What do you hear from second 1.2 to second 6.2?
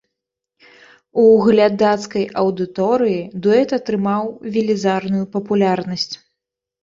У глядацкай аўдыторыі дуэт атрымаў велізарную папулярнасць.